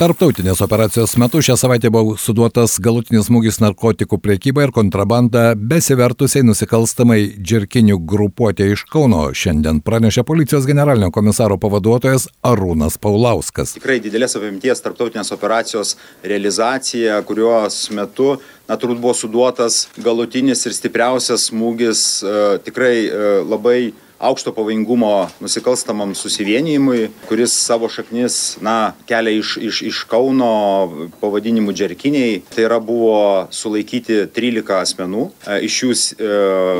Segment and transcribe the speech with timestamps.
[0.00, 7.18] Tarptautinės operacijos metu šią savaitę buvo suduotas galutinis smūgis narkotikų priekybai ir kontrabanda besivertusiai nusikalstamai
[7.36, 9.26] džirkinių grupuotė iš Kauno.
[9.36, 13.76] Šiandien pranešė policijos generalinio komisaro pavaduotojas Arūnas Paulauskas.
[13.76, 21.50] Tikrai didelės apimties tarptautinės operacijos realizacija, kurios metu na, turbūt buvo suduotas galutinis ir stipriausias
[21.52, 23.82] smūgis e, tikrai e, labai
[24.20, 30.50] aukšto pavojingumo nusikalstamam susivienijimui, kuris savo šaknis, na, kelia iš, iš, iš Kauno
[31.20, 32.42] pavadinimu džerkiniai.
[32.54, 36.32] Tai yra buvo sulaikyti 13 asmenų, e, iš jų e,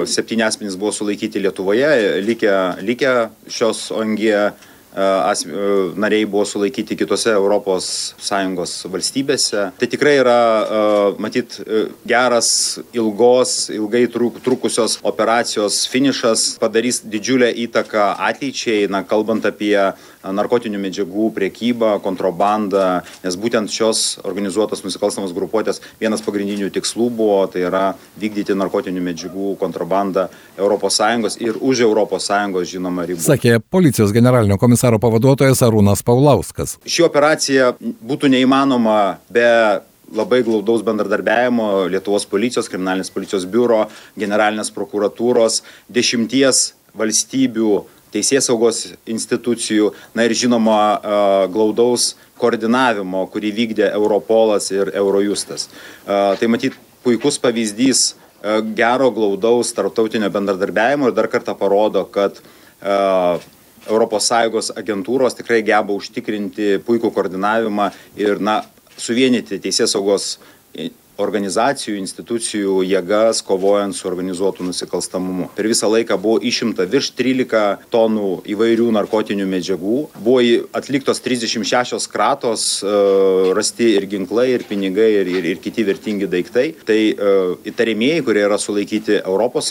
[0.04, 3.14] 7 asmenys buvo sulaikyti Lietuvoje, likę, likę
[3.48, 4.20] šios ONG
[4.94, 9.64] nariai buvo sulaikyti kitose ES valstybėse.
[9.78, 10.38] Tai tikrai yra,
[11.22, 11.60] matyt,
[12.08, 19.76] geras, ilgos, ilgai truk, trukusios operacijos finišas, padarys didžiulę įtaką ateičiai, na, kalbant apie
[20.20, 27.65] narkotinių medžiagų priekybą, kontrabandą, nes būtent šios organizuotos nusikalstamos grupuotės vienas pagrindinių tikslų buvo, tai
[27.68, 27.84] yra
[28.20, 30.28] vykdyti narkotinių medžiagų kontrabandą
[30.60, 32.28] ES ir už ES
[32.74, 33.22] žinoma ribų.
[33.24, 36.78] Sakė policijos generalinio komisaro pavaduotojas Arūnas Paulauskas.
[36.88, 39.46] Ši operacija būtų neįmanoma be
[40.10, 43.84] labai glaudaus bendradarbiavimo Lietuvos policijos, kriminalinės policijos biuro,
[44.18, 50.80] generalinės prokuratūros, dešimties valstybių teisės saugos institucijų, na ir žinoma
[51.52, 55.68] glaudaus koordinavimo, kurį vykdė Europolas ir Eurojustas.
[56.06, 58.16] Tai matyt puikus pavyzdys
[58.74, 62.40] gero glaudaus tarptautinio bendradarbiavimo ir dar kartą parodo, kad
[63.86, 68.60] ES agentūros tikrai geba užtikrinti puikų koordinavimą ir na,
[69.00, 70.38] suvienyti teisės saugos
[71.21, 75.50] organizacijų, institucijų jėgas kovojant su organizuotu nusikalstamumu.
[75.56, 80.43] Per visą laiką buvo išimta virš 13 tonų įvairių narkotinių medžiagų, buvo
[80.77, 82.94] atliktos 36 kratos, e,
[83.56, 86.66] rasti ir ginklai, ir pinigai, ir, ir, ir kiti vertingi daiktai.
[86.87, 89.71] Tai uh, įtarimieji, kurie yra sulaikyti ES,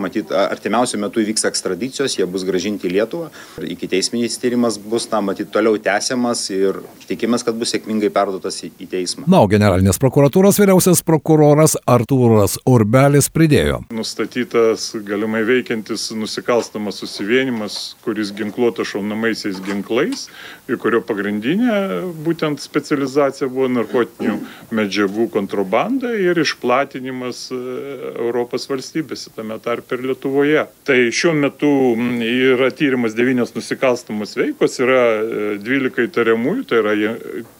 [0.00, 3.30] matyt, artimiausiu metu įvyks ekstradicijos, jie bus gražinti į Lietuvą.
[3.74, 8.72] Iki teisminis tyrimas bus, na, matyt, toliau tęsiamas ir tikimės, kad bus sėkmingai perduotas į,
[8.82, 9.26] į teismą.
[9.30, 13.80] Na, o generalinės prokuratūros vyriausias vyriausias prokuroras Artūras Urbelis pridėjo.
[13.90, 20.28] Nustatytas galimai veikiantis nusikalstamas susivienimas, kuris ginkluotas šaunamaisiais ginklais
[20.80, 21.76] kurio pagrindinė
[22.26, 24.36] būtent specializacija buvo narkotinių
[24.74, 27.58] medžiagų kontrabanda ir išplatinimas e,
[28.26, 30.66] Europos valstybėse, tame tarp ir Lietuvoje.
[30.86, 31.70] Tai šiuo metu
[32.26, 35.02] yra tyrimas devynios nusikalstamos veikos, yra
[35.62, 36.96] 12 e, įtariamųjų, tai yra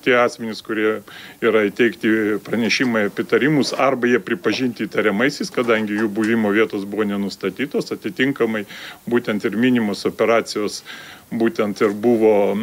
[0.06, 1.00] tie asmenys, kurie
[1.44, 8.66] yra įteikti pranešimai apitarimus arba jie pripažinti įtariamaisiais, kadangi jų buvimo vietos buvo nenustatytos, atitinkamai
[9.08, 10.82] būtent ir minimos operacijos
[11.30, 12.54] būtent ir buvo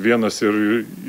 [0.00, 0.54] vienas ir,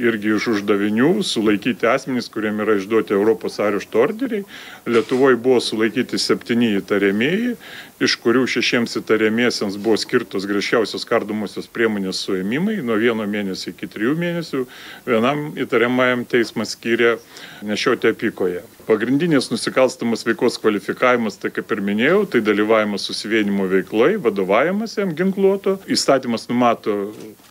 [0.04, 4.44] irgi iš uždavinių sulaikyti asmenys, kuriem yra išduoti Europos arešto orderiai.
[4.90, 7.56] Lietuvoje buvo sulaikyti septyni įtariamieji,
[8.04, 14.18] iš kurių šešiems įtariamiesiems buvo skirtos griežčiausios kardomosios priemonės suėmimai nuo vieno mėnesio iki trijų
[14.20, 14.66] mėnesių.
[15.08, 17.16] Vienam įtariamajam teismas skyrė
[17.64, 18.66] nešioti apykoje.
[18.90, 25.76] Pagrindinės nusikalstamos veikos kvalifikavimas, tai kaip ir minėjau, tai dalyvavimas susivienimo veikloje, vadovavimas jam ginkluoto.
[25.94, 26.96] Įstatymas numato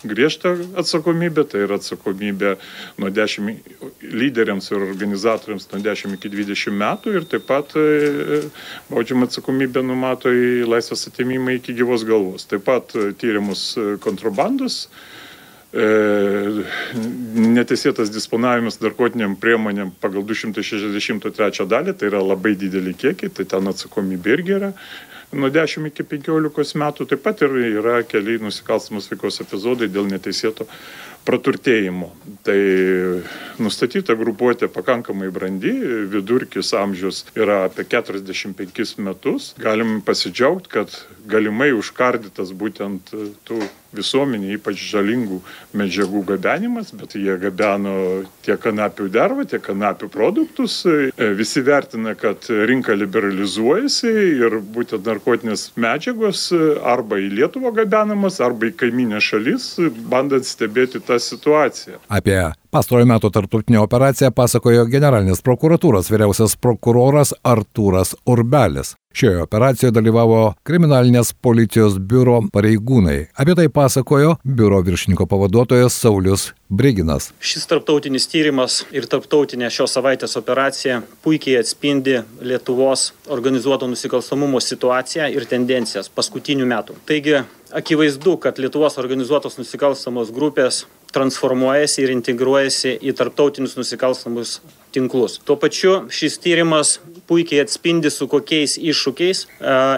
[0.02, 2.56] griežtą atsakomybę, tai yra atsakomybė
[2.98, 3.54] nuo 10
[4.02, 8.40] lyderiams ir organizatoriams nuo 10 iki 20 metų ir taip pat e,
[8.90, 12.50] baudžiama atsakomybė numato į laisvės atimimą iki gyvos galvos.
[12.50, 15.18] Taip pat e, tyrimus e, kontrabandos E,
[17.58, 24.32] neteisėtas disponavimas narkotiniam priemonėm pagal 263 dalį, tai yra labai dideli kiekiai, tai ten atsakomybė
[24.38, 24.72] irgi yra
[25.32, 27.06] nuo 10 iki 15 metų.
[27.10, 30.64] Taip pat ir yra keli nusikalstamos veikos epizodai dėl neteisėto
[31.28, 32.08] praturtėjimo.
[32.46, 32.58] Tai
[33.60, 35.74] nustatyta grupuotė pakankamai brandi,
[36.08, 39.52] vidurkis amžius yra apie 45 metus.
[39.60, 40.96] Galim pasidžiaugti, kad
[41.28, 43.12] galimai užkardytas būtent
[43.48, 43.60] tų
[43.96, 45.38] visuomenė, ypač žalingų
[45.78, 47.94] medžiagų gabenimas, bet jie gabeno
[48.44, 50.82] tiek kanapių dervą, tiek kanapių produktus.
[51.38, 54.12] Visi vertina, kad rinka liberalizuojasi
[54.44, 56.48] ir būtent narkotinės medžiagos
[56.84, 59.74] arba į Lietuvą gabenamas, arba į kaiminę šalis,
[60.12, 62.02] bandant stebėti tą situaciją.
[62.12, 68.94] Apie pastarojo metų tarptautinę operaciją pasakojo generalinės prokuratūros vyriausias prokuroras Artūras Urbelis.
[69.18, 73.30] Šioje operacijoje dalyvavo kriminalinės policijos biuro pareigūnai.
[73.40, 77.30] Apie tai pasakojo biuro viršininko pavaduotojas Saulis Briginas.
[77.40, 85.48] Šis tarptautinis tyrimas ir tarptautinė šios savaitės operacija puikiai atspindi Lietuvos organizuoto nusikalstamumo situaciją ir
[85.48, 87.00] tendencijas paskutinių metų.
[87.08, 87.40] Taigi,
[87.72, 94.58] akivaizdu, kad Lietuvos organizuotos nusikalstamos grupės transformuojasi ir integruojasi į tarptautinius nusikalstamus
[94.94, 95.38] tinklus.
[95.44, 99.44] Tuo pačiu šis tyrimas puikiai atspindi, su kokiais iššūkiais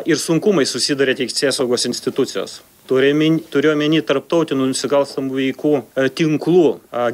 [0.06, 2.60] ir sunkumais susiduria teisės saugos institucijos
[2.90, 6.64] turiu omeny tarptautinių nusikalstamų veikų e, tinklų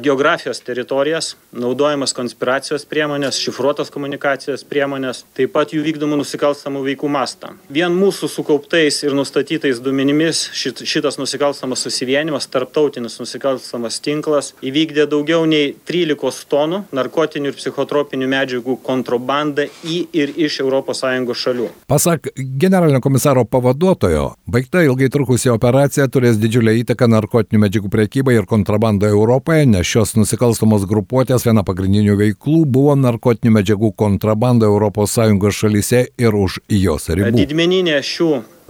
[0.01, 7.53] geografijos teritorijas, naudojamas konspiracijos priemonės, šifruotos komunikacijos priemonės, taip pat jų vykdomų nusikalstamų veikų mastą.
[7.69, 15.45] Vien mūsų sukauptais ir nustatytais duomenimis šit, šitas nusikalstamas susivienimas, tarptautinis nusikalstamas tinklas įvykdė daugiau
[15.49, 21.05] nei 13 tonų narkotinių ir psichotropinių medžiagų kontrabandą į ir iš ES
[21.37, 21.69] šalių.
[21.87, 28.37] Pasak generalinio komisaro pavaduotojo, baigta ilgai trukusi operacija operacija turės didžiulę įtaką narkotinių medžiagų priekybai
[28.37, 35.57] ir kontrabandai Europoje, nes šios nusikalstamos grupuotės viena pagrindinių veiklų buvo narkotinių medžiagų kontrabanda ES
[35.57, 37.35] šalyse ir už jos ribų.
[37.41, 38.29] Didmeninė šių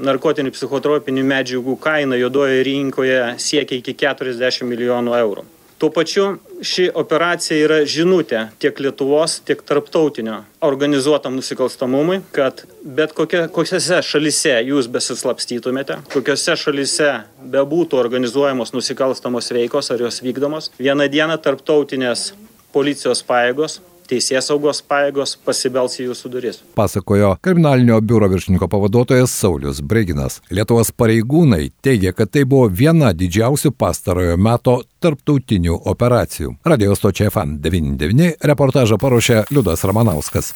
[0.09, 5.45] narkotinių psichotropinių medžiagų kaina juodoje rinkoje siekia iki 40 milijonų eurų.
[5.77, 13.43] Tuo pačiu ši operacija yra žinutė tiek Lietuvos, tiek tarptautinio organizuotam nusikalstamumui, kad bet kokia,
[13.53, 17.11] kokiose šalise jūs besislapstytumėte, kokiose šalise
[17.53, 22.31] bebūtų organizuojamos nusikalstamos veikos ar jos vykdomos, vieną dieną tarptautinės
[22.73, 23.77] policijos pajėgos
[24.09, 26.61] teisės saugos paėgos pasibels į jūsų duris.
[26.77, 30.39] Pasakojo kriminalinio biuro viršininko pavaduotojas Saulis Breginas.
[30.53, 36.55] Lietuvos pareigūnai teigia, kad tai buvo viena didžiausių pastarojo meto tarptautinių operacijų.
[36.65, 40.53] Radio stočia FM 99 reportažą paruošė Liudas Ramanauskas.